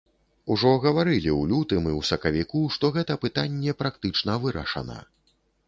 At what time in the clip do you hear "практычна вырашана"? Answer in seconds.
3.85-5.01